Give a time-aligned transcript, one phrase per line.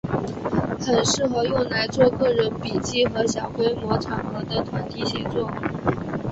[0.79, 5.47] 很适合用来做个人笔记和小规模场合的团体写作。